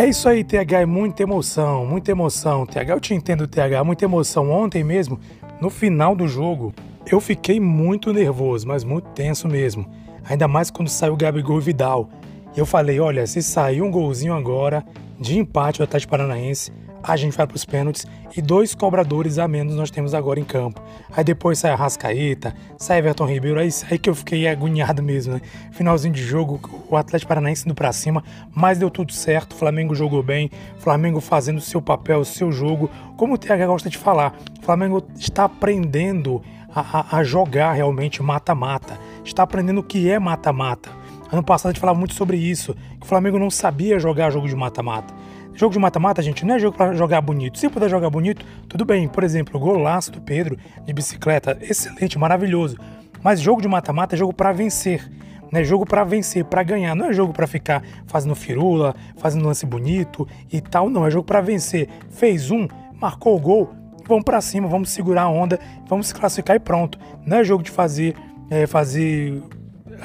É 0.02 0.08
isso 0.10 0.28
aí, 0.28 0.44
TH, 0.44 0.80
é 0.80 0.86
muita 0.88 1.22
emoção, 1.22 1.86
muita 1.86 2.10
emoção. 2.10 2.66
TH, 2.66 2.92
eu 2.92 3.00
te 3.00 3.14
entendo, 3.14 3.48
TH, 3.48 3.84
muita 3.84 4.04
emoção. 4.04 4.50
Ontem 4.50 4.84
mesmo, 4.84 5.20
no 5.62 5.70
final 5.70 6.16
do 6.16 6.28
jogo, 6.28 6.74
eu 7.06 7.22
fiquei 7.22 7.60
muito 7.60 8.12
nervoso, 8.12 8.68
mas 8.68 8.84
muito 8.84 9.10
tenso 9.10 9.48
mesmo. 9.48 9.86
Ainda 10.28 10.48
mais 10.48 10.72
quando 10.72 10.88
saiu 10.88 11.14
o 11.14 11.16
Gabigol 11.16 11.60
e 11.60 11.62
Vidal. 11.62 12.10
Eu 12.58 12.66
falei, 12.66 13.00
olha, 13.00 13.28
se 13.28 13.44
sair 13.44 13.84
um 13.84 13.92
golzinho 13.92 14.34
agora 14.34 14.84
de 15.20 15.38
empate 15.38 15.78
do 15.78 15.84
Atlético 15.84 16.10
Paranaense, 16.10 16.74
a 17.04 17.16
gente 17.16 17.36
vai 17.36 17.48
para 17.48 17.56
os 17.56 17.66
pênaltis 17.66 18.06
e 18.36 18.42
dois 18.42 18.74
cobradores 18.76 19.38
a 19.38 19.48
menos 19.48 19.76
nós 19.76 19.92
temos 19.92 20.14
agora 20.14 20.40
em 20.40 20.44
campo. 20.44 20.82
Aí 21.16 21.24
depois 21.24 21.60
sai 21.60 21.72
a 21.72 21.76
Rascaeta, 21.76 22.54
sai 22.78 23.00
Everton 23.00 23.26
Ribeiro, 23.26 23.60
aí, 23.60 23.70
aí 23.90 23.98
que 23.98 24.10
eu 24.10 24.16
fiquei 24.16 24.48
agoniado 24.48 25.02
mesmo, 25.02 25.34
né? 25.34 25.42
Finalzinho 25.72 26.14
de 26.14 26.24
jogo, 26.24 26.60
o 26.90 26.96
Atlético 26.96 27.30
Paranaense 27.30 27.66
indo 27.66 27.76
para 27.76 27.92
cima, 27.92 28.24
mas 28.54 28.78
deu 28.78 28.90
tudo 28.90 29.12
certo, 29.12 29.56
Flamengo 29.56 29.96
jogou 29.96 30.24
bem, 30.24 30.50
Flamengo 30.80 31.20
fazendo 31.20 31.58
o 31.58 31.62
seu 31.62 31.82
papel, 31.82 32.20
o 32.20 32.26
seu 32.26 32.52
jogo, 32.52 32.90
como 33.18 33.34
o 33.34 33.38
TH 33.38 33.66
gosta 33.66 33.90
de 33.90 33.98
falar, 33.98 34.36
o 34.62 34.66
Flamengo 34.66 35.04
está 35.18 35.46
aprendendo 35.46 36.42
a, 36.74 37.00
a, 37.00 37.18
a 37.18 37.24
jogar 37.24 37.74
realmente 37.74 38.24
mata-mata, 38.24 38.98
está 39.24 39.44
aprendendo 39.44 39.80
o 39.80 39.84
que 39.84 40.10
é 40.10 40.20
mata-mata. 40.20 40.90
Ano 41.32 41.44
passado 41.44 41.70
a 41.70 41.72
gente 41.72 41.80
falava 41.80 41.98
muito 41.98 42.14
sobre 42.14 42.38
isso, 42.38 42.74
que 43.00 43.06
o 43.06 43.06
Flamengo 43.06 43.40
não 43.40 43.50
sabia 43.50 43.98
jogar 44.00 44.30
jogo 44.32 44.50
de 44.50 44.56
mata-mata. 44.56 45.14
Jogo 45.54 45.74
de 45.74 45.80
mata-mata, 45.80 46.22
gente, 46.22 46.46
não 46.46 46.56
é 46.56 46.60
jogo 46.60 46.78
para 46.78 46.94
jogar 46.94 47.22
bonito. 47.22 47.60
Se 47.60 47.70
puder 47.70 47.90
jogar 47.90 48.10
bonito, 48.10 48.46
tudo 48.68 48.86
bem. 48.86 49.08
Por 49.08 49.24
exemplo, 49.24 49.58
o 49.58 49.60
golaço 49.60 50.12
do 50.12 50.22
Pedro 50.22 50.58
de 50.86 50.94
bicicleta, 50.94 51.58
excelente, 51.62 52.18
maravilhoso. 52.18 52.78
Mas 53.24 53.40
jogo 53.40 53.62
de 53.62 53.68
mata-mata 53.68 54.16
é 54.16 54.18
jogo 54.18 54.34
para 54.34 54.52
vencer. 54.52 55.10
Né, 55.52 55.66
jogo 55.66 55.86
para 55.86 56.06
vencer, 56.06 56.46
para 56.46 56.64
ganhar, 56.64 56.96
não 56.96 57.08
é 57.08 57.14
jogo 57.14 57.34
para 57.34 57.46
ficar 57.46 57.84
fazendo 58.08 58.34
firula, 58.34 58.96
fazendo 59.18 59.46
lance 59.46 59.66
bonito 59.66 60.26
e 60.50 60.62
tal, 60.62 60.90
não, 60.90 61.06
é 61.06 61.12
jogo 61.12 61.26
para 61.26 61.42
vencer. 61.42 61.90
Fez 62.10 62.50
um, 62.50 62.70
marcou 62.94 63.36
o 63.36 63.40
gol, 63.40 63.70
vamos 64.08 64.24
para 64.24 64.40
cima, 64.40 64.70
vamos 64.70 64.92
segurar 64.92 65.24
a 65.24 65.30
onda, 65.30 65.60
vamos 65.90 66.08
se 66.08 66.16
classificar 66.16 66.56
e 66.56 66.60
pronto. 66.60 66.98
Não 67.26 67.36
é 67.36 67.44
jogo 67.44 67.64
de 67.64 67.70
fazer, 67.70 68.16
é, 68.50 68.66
fazer 68.66 69.44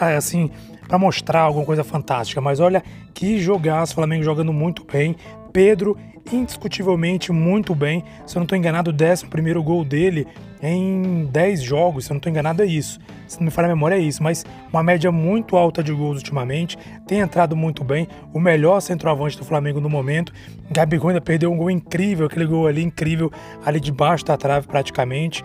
é, 0.01 0.17
assim, 0.17 0.51
para 0.87 0.99
mostrar 0.99 1.41
alguma 1.41 1.65
coisa 1.65 1.85
fantástica, 1.85 2.41
mas 2.41 2.61
olha 2.61 2.83
que 3.13 3.39
jogaço, 3.39 3.95
Flamengo 3.95 4.23
jogando 4.23 4.53
muito 4.53 4.85
bem, 4.85 5.17
Pedro, 5.53 5.97
indiscutivelmente 6.33 7.33
muito 7.33 7.75
bem. 7.75 8.05
Se 8.27 8.37
eu 8.37 8.41
não 8.41 8.45
estou 8.45 8.59
enganado, 8.59 8.91
o 8.91 8.95
11 8.95 9.55
gol 9.63 9.85
dele 9.85 10.27
em 10.63 11.27
10 11.31 11.63
jogos, 11.63 12.05
se 12.05 12.11
eu 12.11 12.15
não 12.15 12.19
estou 12.19 12.31
enganado, 12.31 12.63
é 12.63 12.67
isso. 12.67 12.99
Se 13.27 13.39
não 13.39 13.47
me 13.47 13.51
falha 13.51 13.67
a 13.67 13.75
memória, 13.75 13.97
é 13.97 13.99
isso. 13.99 14.23
Mas 14.23 14.45
uma 14.73 14.83
média 14.83 15.11
muito 15.11 15.57
alta 15.57 15.83
de 15.83 15.93
gols 15.93 16.19
ultimamente. 16.19 16.79
Tem 17.07 17.21
entrado 17.21 17.57
muito 17.57 17.83
bem. 17.83 18.09
O 18.33 18.41
melhor 18.41 18.81
centroavante 18.81 19.37
do 19.37 19.45
Flamengo 19.45 19.81
no 19.81 19.89
momento. 19.89 20.33
Gabigol 20.71 21.09
ainda 21.11 21.21
perdeu 21.21 21.51
um 21.53 21.57
gol 21.57 21.71
incrível, 21.71 22.27
aquele 22.27 22.47
gol 22.47 22.67
ali 22.67 22.83
incrível, 22.83 23.31
ali 23.65 23.81
debaixo 23.81 24.25
da 24.25 24.37
trave 24.37 24.67
praticamente. 24.67 25.45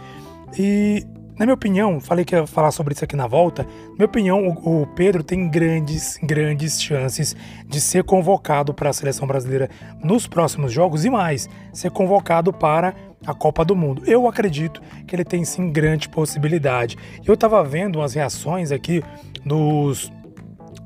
E 0.58 1.06
na 1.42 1.46
minha 1.48 1.56
opinião, 1.56 2.00
falei 2.00 2.24
que 2.24 2.36
ia 2.36 2.46
falar 2.46 2.70
sobre 2.70 2.94
isso 2.94 3.04
aqui 3.04 3.16
na 3.16 3.26
volta. 3.26 3.64
Na 3.64 3.96
minha 3.96 4.06
opinião, 4.06 4.48
o, 4.48 4.86
Pedro 4.86 5.24
tem 5.24 5.50
grandes, 5.50 6.20
grandes 6.22 6.80
chances 6.80 7.36
de 7.66 7.82
ser 7.82 8.04
convocado 8.04 8.76
para 8.76 8.92
a 8.92 8.94
seleção 8.94 9.28
brasileira 9.28 9.68
nos 10.04 10.28
próximos 10.28 10.72
jogos 10.72 11.04
e 11.04 11.10
mais, 11.10 11.50
ser 11.74 11.90
convocado 11.90 12.54
para 12.54 12.94
a 13.26 13.34
Copa 13.34 13.66
do 13.66 13.76
Mundo. 13.76 14.04
Eu 14.06 14.28
acredito 14.28 14.84
que 15.08 15.16
ele 15.16 15.26
tem 15.26 15.44
sim 15.44 15.72
grande 15.72 16.08
possibilidade. 16.10 16.96
Eu 17.26 17.34
estava 17.34 17.64
vendo 17.64 17.96
umas 17.96 18.14
reações 18.14 18.72
aqui 18.72 19.04
dos 19.44 20.12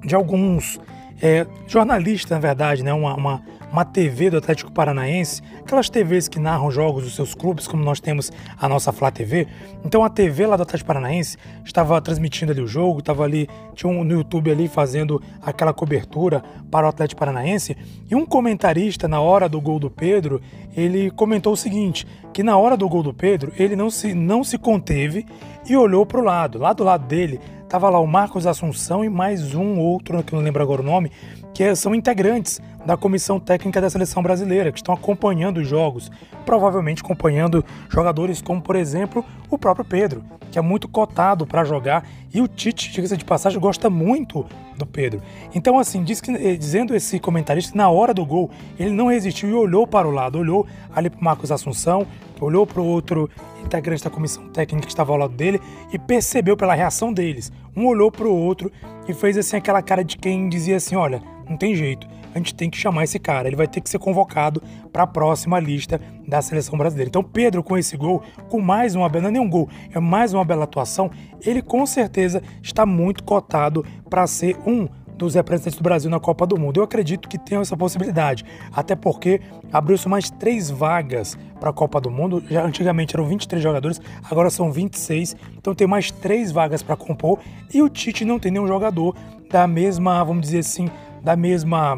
de 0.06 0.16
alguns 0.16 0.80
é, 1.22 1.46
jornalistas, 1.68 2.32
na 2.32 2.40
verdade, 2.40 2.82
né? 2.82 2.94
Uma, 2.94 3.14
uma, 3.16 3.44
uma 3.76 3.84
TV 3.84 4.30
do 4.30 4.38
Atlético 4.38 4.72
Paranaense, 4.72 5.42
aquelas 5.60 5.90
TVs 5.90 6.30
que 6.30 6.40
narram 6.40 6.72
jogos 6.72 7.04
dos 7.04 7.14
seus 7.14 7.36
clubes, 7.36 7.68
como 7.68 7.84
nós 7.84 8.00
temos 8.00 8.32
a 8.58 8.70
nossa 8.70 8.94
Flá 8.94 9.12
TV. 9.12 9.50
Então 9.84 10.02
a 10.02 10.10
TV 10.10 10.48
lá 10.48 10.56
do 10.56 10.64
Atlético 10.64 10.88
Paranaense 10.88 11.38
estava 11.66 12.02
transmitindo 12.02 12.54
ali 12.54 12.62
o 12.62 12.68
jogo, 12.68 13.00
estava 13.00 13.26
ali, 13.26 13.50
tinha 13.74 13.92
um 13.92 14.06
no 14.06 14.14
YouTube 14.14 14.50
ali 14.50 14.70
fazendo 14.70 15.22
aquela 15.42 15.74
cobertura 15.74 16.42
para 16.72 16.86
o 16.86 16.90
Atlético 16.90 17.20
Paranaense. 17.20 17.76
E 18.10 18.16
um 18.16 18.26
comentarista, 18.26 19.10
na 19.10 19.20
hora 19.20 19.50
do 19.50 19.60
gol 19.60 19.78
do 19.78 19.92
Pedro, 19.92 20.42
ele 20.74 21.12
comentou 21.12 21.52
o 21.52 21.58
seguinte: 21.58 22.08
que 22.32 22.44
na 22.44 22.58
hora 22.58 22.78
do 22.78 22.88
gol 22.88 23.04
do 23.04 23.14
Pedro, 23.14 23.52
ele 23.58 23.76
não 23.76 23.90
se, 23.90 24.14
não 24.14 24.42
se 24.42 24.58
conteve 24.58 25.26
e 25.68 25.76
olhou 25.76 26.06
para 26.06 26.22
o 26.22 26.24
lado. 26.24 26.60
Lá 26.60 26.72
do 26.72 26.86
lado 26.86 27.06
dele 27.08 27.42
Tava 27.68 27.90
lá 27.90 28.00
o 28.00 28.08
Marcos 28.08 28.46
Assunção 28.46 29.04
e 29.04 29.10
mais 29.10 29.56
um 29.56 29.80
outro, 29.80 30.24
que 30.24 30.34
eu 30.34 30.38
não 30.38 30.46
lembro 30.46 30.62
agora 30.62 30.82
o 30.82 30.86
nome, 30.86 31.12
que 31.54 31.76
são 31.76 31.96
integrantes 31.96 32.62
da 32.86 32.96
comissão 32.96 33.40
técnica 33.40 33.82
da 33.82 33.90
seleção 33.90 34.22
brasileira, 34.22 34.72
que 34.72 34.78
estão 34.78 34.94
acompanhando 34.94 35.58
os 35.58 35.68
jogos, 35.68 36.12
provavelmente 36.46 37.02
acompanhando 37.02 37.66
jogadores 37.90 38.42
como, 38.42 38.62
por 38.62 38.76
exemplo, 38.76 39.26
o 39.50 39.58
próprio 39.58 39.84
Pedro, 39.84 40.24
que 40.52 40.60
é 40.60 40.62
muito 40.62 40.88
cotado 40.88 41.48
para 41.48 41.64
jogar, 41.64 42.08
e 42.34 42.42
o 42.42 42.48
Tite, 42.48 42.92
diga-se 42.92 43.18
de 43.18 43.26
passagem, 43.26 43.60
gosta 43.60 43.90
muito 43.90 44.46
do 44.78 44.86
Pedro. 44.86 45.22
Então, 45.54 45.80
assim, 45.80 46.04
diz 46.04 46.22
que, 46.22 46.32
eh, 46.32 46.56
dizendo 46.56 46.96
esse 46.96 47.20
comentarista, 47.20 47.76
na 47.76 47.90
hora 47.90 48.14
do 48.14 48.26
gol, 48.26 48.52
ele 48.78 48.92
não 48.92 49.08
resistiu 49.08 49.50
e 49.50 49.54
olhou 49.54 49.88
para 49.88 50.08
o 50.08 50.12
lado, 50.12 50.38
olhou 50.38 50.68
ali 50.94 51.10
para 51.10 51.20
o 51.20 51.24
Marcos 51.24 51.52
Assunção, 51.52 52.06
olhou 52.40 52.68
para 52.68 52.82
o 52.82 52.86
outro 52.86 53.30
integrante 53.64 54.04
da 54.04 54.10
comissão 54.10 54.48
técnica 54.50 54.86
que 54.86 54.92
estava 54.92 55.12
ao 55.12 55.18
lado 55.18 55.34
dele 55.34 55.60
e 55.92 55.98
percebeu 55.98 56.56
pela 56.56 56.76
reação 56.76 57.12
deles. 57.12 57.52
Um 57.76 57.88
olhou 57.88 58.12
para 58.12 58.28
o 58.28 58.36
outro 58.36 58.72
e 59.08 59.14
fez 59.14 59.38
assim 59.38 59.58
aquela 59.58 59.82
cara 59.82 60.04
de 60.04 60.18
quem 60.18 60.50
dizia 60.50 60.76
assim: 60.78 60.96
olha, 60.96 61.22
não 61.50 61.58
tem 61.58 61.76
jeito, 61.76 62.08
a 62.36 62.38
gente 62.38 62.54
tem 62.54 62.70
que 62.70 62.78
chamar 62.78 63.06
esse 63.06 63.18
cara, 63.18 63.48
ele 63.48 63.56
vai 63.56 63.66
ter 63.66 63.80
que 63.80 63.90
ser 63.90 63.98
convocado 63.98 64.62
para 64.92 65.04
a 65.04 65.08
próxima 65.08 65.58
lista 65.58 66.02
da 66.28 66.42
seleção 66.42 66.78
brasileira. 66.78 67.08
Então, 67.08 67.24
Pedro, 67.24 67.64
com 67.64 67.78
esse 67.78 67.96
gol, 67.96 68.22
com 68.50 68.60
mais 68.60 68.94
uma 68.94 69.08
bela, 69.08 69.30
é 69.30 69.32
nem 69.32 69.42
um 69.42 69.50
gol, 69.50 69.70
é 69.94 70.00
mais 70.02 70.34
uma 70.34 70.44
bela 70.44 70.66
atuação, 70.66 71.10
ele 71.46 71.62
com 71.62 71.86
certeza 71.86 72.44
está 72.62 72.86
muito 72.86 73.24
cotado 73.24 73.86
para 74.10 74.28
ser 74.28 74.58
um 74.68 74.86
dos 75.18 75.34
representantes 75.34 75.78
do 75.78 75.84
Brasil 75.84 76.12
na 76.12 76.20
Copa 76.20 76.46
do 76.46 76.60
Mundo. 76.60 76.82
Eu 76.82 76.84
acredito 76.84 77.30
que 77.30 77.38
tem 77.38 77.58
essa 77.58 77.78
possibilidade, 77.78 78.44
até 78.74 78.98
porque 78.98 79.40
abriu-se 79.72 80.10
mais 80.10 80.30
três 80.30 80.70
vagas 80.70 81.38
para 81.58 81.70
a 81.70 81.74
Copa 81.74 82.02
do 82.02 82.12
Mundo. 82.12 82.44
Já 82.50 82.66
antigamente 82.66 83.16
eram 83.16 83.26
23 83.26 83.64
jogadores, 83.64 84.02
agora 84.30 84.50
são 84.50 84.74
26, 84.74 85.38
então 85.58 85.74
tem 85.74 85.88
mais 85.88 86.12
três 86.12 86.52
vagas 86.52 86.84
para 86.84 86.98
compor 86.98 87.40
e 87.74 87.82
o 87.82 87.88
Tite 87.88 88.26
não 88.26 88.38
tem 88.38 88.52
nenhum 88.52 88.68
jogador 88.68 89.16
da 89.50 89.66
mesma, 89.66 90.22
vamos 90.22 90.42
dizer 90.42 90.60
assim, 90.60 90.90
da 91.24 91.36
mesma 91.36 91.96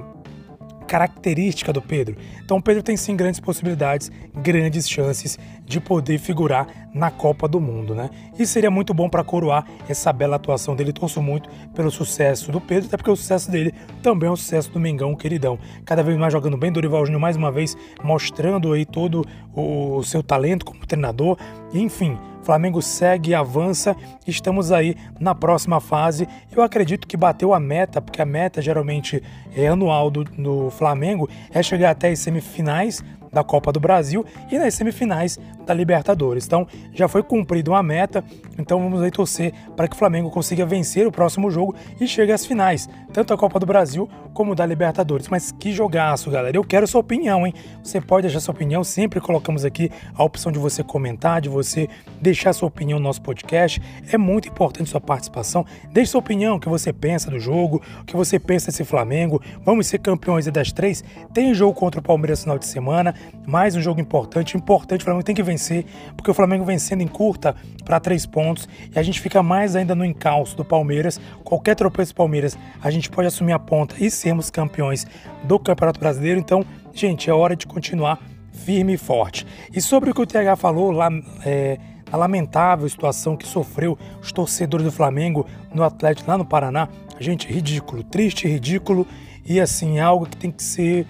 característica 0.87 1.71
do 1.73 1.81
Pedro. 1.81 2.15
Então 2.43 2.57
o 2.57 2.61
Pedro 2.61 2.81
tem 2.81 2.95
sim 2.97 3.15
grandes 3.15 3.39
possibilidades, 3.39 4.11
grandes 4.33 4.89
chances 4.89 5.37
de 5.67 5.81
poder 5.81 6.17
figurar 6.17 6.65
na 6.93 7.11
Copa 7.11 7.47
do 7.47 7.59
Mundo, 7.59 7.93
né? 7.93 8.09
E 8.39 8.45
seria 8.47 8.71
muito 8.71 8.93
bom 8.93 9.09
para 9.09 9.23
coroar 9.23 9.67
essa 9.87 10.13
bela 10.13 10.37
atuação 10.37 10.75
dele. 10.75 10.93
Torço 10.93 11.21
muito 11.21 11.49
pelo 11.75 11.91
sucesso 11.91 12.51
do 12.51 12.61
Pedro, 12.61 12.87
até 12.87 12.95
porque 12.95 13.11
o 13.11 13.15
sucesso 13.15 13.51
dele 13.51 13.73
também 14.01 14.29
é 14.29 14.31
o 14.31 14.37
sucesso 14.37 14.71
do 14.71 14.79
Mengão, 14.79 15.13
queridão. 15.13 15.59
Cada 15.85 16.01
vez 16.01 16.17
mais 16.17 16.31
jogando 16.31 16.57
bem, 16.57 16.71
Dorival 16.71 17.05
Júnior 17.05 17.21
mais 17.21 17.35
uma 17.35 17.51
vez 17.51 17.75
mostrando 18.01 18.71
aí 18.71 18.85
todo 18.85 19.25
o 19.53 20.01
seu 20.03 20.23
talento 20.23 20.65
como 20.65 20.85
treinador. 20.87 21.37
Enfim, 21.73 22.17
Flamengo 22.43 22.81
segue 22.81 23.31
e 23.31 23.35
avança. 23.35 23.93
Estamos 24.25 24.71
aí 24.71 24.95
na 25.19 25.35
próxima 25.35 25.81
fase. 25.81 26.25
Eu 26.49 26.63
acredito 26.63 27.05
que 27.05 27.17
bateu 27.17 27.53
a 27.53 27.59
meta, 27.59 28.01
porque 28.01 28.21
a 28.21 28.25
meta 28.25 28.61
geralmente 28.61 29.21
é 29.53 29.67
anual 29.67 30.09
do, 30.09 30.23
do 30.23 30.69
Flamengo, 30.71 31.29
é 31.51 31.61
chegar 31.61 31.91
até 31.91 32.09
as 32.09 32.19
semifinais 32.19 33.03
da 33.31 33.43
Copa 33.43 33.71
do 33.71 33.79
Brasil 33.79 34.25
e 34.51 34.57
nas 34.57 34.73
semifinais 34.73 35.39
da 35.65 35.73
Libertadores. 35.73 36.45
Então 36.45 36.67
já 36.93 37.07
foi 37.07 37.23
cumprida 37.23 37.71
uma 37.71 37.83
meta, 37.83 38.23
então 38.57 38.81
vamos 38.81 39.01
aí 39.01 39.11
torcer 39.11 39.53
para 39.75 39.87
que 39.87 39.95
o 39.95 39.97
Flamengo 39.97 40.29
consiga 40.29 40.65
vencer 40.65 41.05
o 41.05 41.11
próximo 41.11 41.51
jogo 41.51 41.75
e 41.99 42.07
chegue 42.07 42.31
às 42.31 42.45
finais, 42.45 42.89
tanto 43.13 43.29
da 43.29 43.37
Copa 43.37 43.59
do 43.59 43.65
Brasil 43.65 44.09
como 44.33 44.55
da 44.55 44.65
Libertadores. 44.65 45.27
Mas 45.27 45.51
que 45.51 45.71
jogaço, 45.71 46.29
galera! 46.29 46.55
Eu 46.55 46.63
quero 46.63 46.87
sua 46.87 47.01
opinião, 47.01 47.45
hein? 47.45 47.53
Você 47.83 47.99
pode 47.99 48.27
deixar 48.27 48.39
sua 48.39 48.53
opinião, 48.53 48.83
sempre 48.83 49.19
colocamos 49.19 49.65
aqui 49.65 49.91
a 50.15 50.23
opção 50.23 50.51
de 50.51 50.59
você 50.59 50.83
comentar, 50.83 51.41
de 51.41 51.49
você 51.49 51.87
deixar 52.21 52.53
sua 52.53 52.67
opinião 52.67 52.99
no 52.99 53.03
nosso 53.03 53.21
podcast. 53.21 53.81
É 54.11 54.17
muito 54.17 54.47
importante 54.47 54.89
sua 54.89 55.01
participação. 55.01 55.65
Deixe 55.91 56.11
sua 56.11 56.19
opinião, 56.19 56.55
o 56.55 56.59
que 56.59 56.69
você 56.69 56.93
pensa 56.93 57.29
do 57.29 57.39
jogo, 57.39 57.81
o 58.01 58.05
que 58.05 58.15
você 58.15 58.39
pensa 58.39 58.67
desse 58.67 58.83
Flamengo. 58.83 59.41
Vamos 59.63 59.87
ser 59.87 59.99
campeões 59.99 60.45
das 60.47 60.71
três. 60.71 61.03
Tem 61.33 61.53
jogo 61.53 61.73
contra 61.73 61.99
o 61.99 62.03
Palmeiras 62.03 62.39
no 62.39 62.43
final 62.43 62.59
de 62.59 62.65
semana, 62.65 63.13
mais 63.45 63.75
um 63.75 63.81
jogo 63.81 64.01
importante. 64.01 64.57
Importante, 64.57 65.01
o 65.01 65.03
Flamengo 65.05 65.23
tem 65.23 65.35
que 65.35 65.41
vencer, 65.41 65.85
porque 66.15 66.29
o 66.29 66.33
Flamengo 66.33 66.65
vencendo 66.65 67.01
em 67.01 67.07
curta 67.07 67.55
para 67.85 67.99
três 67.99 68.25
pontos 68.25 68.67
e 68.93 68.99
a 68.99 69.03
gente 69.03 69.21
fica 69.21 69.41
mais 69.41 69.75
ainda 69.75 69.95
no 69.95 70.03
encalço 70.03 70.55
do 70.57 70.65
Palmeiras. 70.65 71.19
Qualquer 71.43 71.75
tropeço 71.75 72.13
do 72.13 72.17
Palmeiras, 72.17 72.57
a 72.81 72.91
gente 72.91 73.09
pode 73.09 73.27
assumir 73.27 73.53
a 73.53 73.59
ponta 73.59 73.95
e 73.99 74.11
sermos 74.11 74.49
campeões 74.49 75.07
do 75.43 75.57
Campeonato 75.57 75.99
Brasileiro. 75.99 76.39
Então, 76.39 76.65
gente, 76.93 77.29
é 77.29 77.33
hora 77.33 77.55
de 77.55 77.65
continuar 77.65 78.19
firme 78.51 78.93
e 78.93 78.97
forte. 78.97 79.47
E 79.73 79.79
sobre 79.79 80.09
o 80.09 80.13
que 80.13 80.21
o 80.21 80.25
TH 80.25 80.55
falou 80.57 80.91
lá, 80.91 81.09
é, 81.45 81.77
a 82.11 82.17
lamentável 82.17 82.87
situação 82.89 83.35
que 83.35 83.47
sofreu 83.47 83.97
os 84.21 84.31
torcedores 84.31 84.85
do 84.85 84.91
Flamengo 84.91 85.45
no 85.73 85.83
Atlético 85.83 86.29
lá 86.29 86.37
no 86.37 86.45
Paraná, 86.45 86.89
gente, 87.19 87.47
ridículo, 87.47 88.03
triste, 88.03 88.47
ridículo 88.47 89.07
e 89.45 89.61
assim, 89.61 89.99
algo 89.99 90.25
que 90.25 90.35
tem 90.35 90.51
que 90.51 90.63
ser 90.63 91.05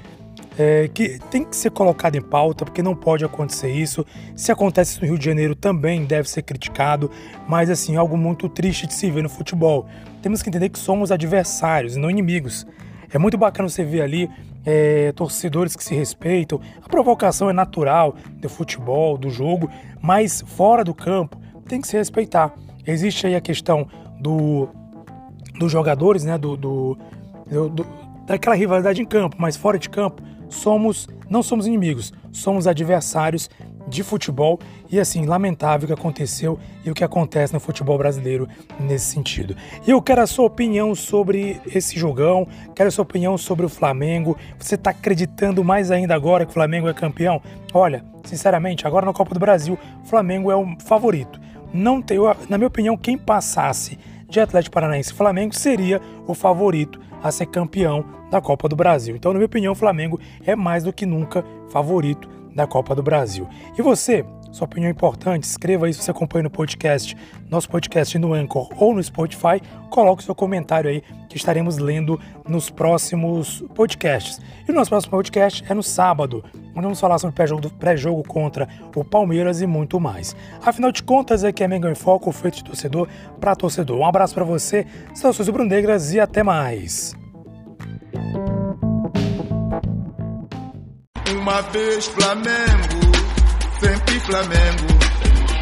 é, 0.58 0.88
que 0.88 1.20
tem 1.30 1.44
que 1.44 1.56
ser 1.56 1.70
colocado 1.70 2.16
em 2.16 2.22
pauta, 2.22 2.66
porque 2.66 2.82
não 2.82 2.96
pode 2.96 3.24
acontecer 3.24 3.70
isso. 3.70 4.06
Se 4.36 4.52
acontece 4.52 5.00
no 5.00 5.08
Rio 5.08 5.18
de 5.18 5.26
Janeiro 5.26 5.56
também 5.56 6.04
deve 6.06 6.30
ser 6.30 6.42
criticado, 6.42 7.12
mas 7.48 7.70
assim, 7.70 7.96
algo 7.96 8.18
muito 8.18 8.50
triste 8.50 8.88
de 8.88 8.94
se 8.94 9.12
ver 9.12 9.22
no 9.22 9.30
futebol. 9.30 9.86
Temos 10.22 10.42
que 10.42 10.50
entender 10.50 10.70
que 10.70 10.80
somos 10.80 11.12
adversários 11.12 11.96
e 11.96 12.00
não 12.00 12.10
inimigos. 12.10 12.66
É 13.14 13.18
muito 13.18 13.38
bacana 13.38 13.70
você 13.70 13.84
ver 13.84 14.02
ali 14.02 14.30
é, 14.66 15.12
torcedores 15.14 15.76
que 15.76 15.84
se 15.84 15.96
respeitam. 15.96 16.60
A 16.84 16.90
provocação 16.90 17.50
é 17.50 17.54
natural 17.54 18.16
do 18.42 18.50
futebol, 18.50 19.18
do 19.18 19.30
jogo, 19.30 19.70
mas 20.02 20.44
fora 20.46 20.84
do 20.84 20.94
campo 20.94 21.40
tem 21.68 21.80
que 21.80 21.88
se 21.88 21.96
respeitar. 21.96 22.54
Existe 22.86 23.28
aí 23.28 23.36
a 23.36 23.42
questão 23.42 23.88
do, 24.20 24.70
dos 25.60 25.72
jogadores, 25.72 26.24
né? 26.24 26.38
Do, 26.38 26.58
do, 26.58 26.98
do, 27.46 27.86
daquela 28.26 28.56
rivalidade 28.56 29.02
em 29.02 29.06
campo, 29.06 29.36
mas 29.40 29.56
fora 29.56 29.78
de 29.78 29.90
campo 29.90 30.22
somos 30.50 31.08
não 31.30 31.44
somos 31.44 31.68
inimigos, 31.68 32.13
somos 32.32 32.68
adversários 32.68 33.50
de 33.88 34.04
futebol 34.04 34.60
e 34.89 35.00
assim, 35.00 35.25
lamentável 35.25 35.86
o 35.86 35.88
que 35.88 36.00
aconteceu 36.00 36.60
e 36.86 36.92
o 36.92 36.94
que 36.94 37.04
acontece 37.04 37.54
no 37.54 37.60
futebol 37.60 37.98
brasileiro 37.98 38.48
nesse 38.80 39.06
sentido. 39.06 39.56
E 39.86 39.92
eu 39.92 40.01
quero 40.01 40.22
a 40.22 40.27
sua 40.27 40.46
opinião 40.46 40.94
sobre 40.94 41.62
esse 41.74 41.98
jogão, 41.98 42.48
quero 42.75 42.89
a 42.89 42.92
sua 42.92 43.04
opinião 43.04 43.38
sobre 43.38 43.66
o 43.66 43.70
Flamengo. 43.70 44.38
Você 44.60 44.75
está 44.75 44.92
acreditando 44.92 45.63
mais 45.63 45.89
ainda 45.92 46.13
agora 46.13 46.46
que 46.46 46.51
o 46.51 46.54
Flamengo 46.54 46.88
é 46.88 46.94
campeão? 46.94 47.42
Olha, 47.74 48.04
sinceramente, 48.24 48.86
agora 48.86 49.06
na 49.06 49.13
Copa 49.13 49.34
do 49.34 49.39
Brasil, 49.39 49.77
o 50.04 50.08
Flamengo 50.08 50.51
é 50.51 50.56
o 50.56 50.77
favorito. 50.80 51.39
Não 51.74 52.01
tem, 52.01 52.18
na 52.50 52.58
minha 52.58 52.68
opinião, 52.68 52.98
quem 52.98 53.18
passasse 53.18 53.98
de 54.30 54.39
Atlético 54.39 54.74
Paranaense 54.74 55.12
e 55.12 55.16
Flamengo 55.16 55.56
seria 55.56 56.01
o 56.25 56.34
favorito 56.34 57.00
a 57.24 57.32
ser 57.32 57.46
campeão 57.48 58.16
da 58.29 58.41
Copa 58.41 58.67
do 58.67 58.75
Brasil. 58.75 59.15
Então, 59.15 59.31
na 59.31 59.39
minha 59.39 59.46
opinião, 59.46 59.74
o 59.74 59.75
Flamengo 59.75 60.19
é 60.46 60.55
mais 60.55 60.84
do 60.84 60.93
que 60.93 61.05
nunca 61.05 61.43
favorito 61.69 62.29
da 62.57 62.65
Copa 62.65 62.96
do 62.96 63.03
Brasil. 63.03 63.48
E 63.77 63.81
você, 63.81 64.25
sua 64.51 64.65
opinião 64.65 64.88
é 64.88 64.91
importante, 64.91 65.43
escreva 65.43 65.86
aí 65.86 65.93
se 65.93 66.01
você 66.01 66.10
acompanha 66.10 66.43
no 66.43 66.50
podcast, 66.50 67.15
nosso 67.50 67.69
podcast 67.69 68.17
no 68.17 68.34
Anchor 68.34 68.69
ou 68.77 68.96
no 68.96 69.03
Spotify, 69.03 69.62
coloque 69.91 70.24
seu 70.24 70.34
comentário 70.34 70.89
aí 70.89 71.03
que 71.29 71.38
estaremos 71.38 71.77
lendo 71.77 72.19
nos 72.48 72.72
próximos 72.72 73.63
podcasts. 73.75 74.41
E 74.67 74.72
o 74.72 74.74
nosso 74.74 74.89
próximo 74.89 75.12
podcast 75.12 75.63
é 75.69 75.74
no 75.75 75.84
sábado, 75.84 76.43
onde 76.72 76.81
vamos 76.81 77.00
falar 77.00 77.19
sobre 77.19 77.36
pré-jogo 77.36 77.69
pré 77.77 77.96
contra 78.27 78.67
o 78.96 79.05
Palmeiras 79.05 79.62
e 79.62 79.67
muito 79.67 80.00
mais. 80.00 80.36
Afinal 80.65 80.91
de 80.91 81.03
contas, 81.03 81.43
aqui 81.43 81.63
é 81.63 81.67
Mengão 81.67 81.91
em 81.91 81.96
Foco, 81.96 82.31
feito 82.31 82.55
de 82.55 82.63
torcedor 82.63 83.07
para 83.39 83.55
torcedor. 83.55 84.00
Um 84.00 84.05
abraço 84.05 84.34
para 84.34 84.43
você, 84.43 84.88
saudações 85.13 85.48
rubro-negras 85.48 86.12
e 86.13 86.19
até 86.19 86.41
mais. 86.41 87.15
uma 91.48 91.62
vez 91.62 92.06
Flamengo, 92.08 93.00
sempre 93.80 94.20
Flamengo, 94.20 94.88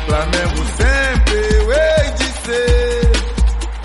Flamengo 0.08 0.66
sempre 0.78 1.56
eu 1.58 1.72
hei 1.72 2.12
de 2.12 2.26
ser. 2.42 3.12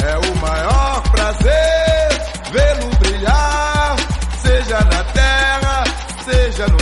É 0.06 0.16
o 0.16 0.36
maior 0.36 1.02
prazer 1.10 2.08
vê-lo 2.52 2.90
brilhar, 3.00 3.96
seja 4.42 4.80
na 4.80 5.04
terra, 5.12 5.84
seja 6.24 6.66
no 6.68 6.79